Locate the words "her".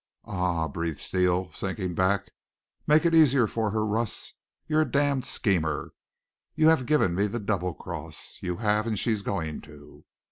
3.69-3.85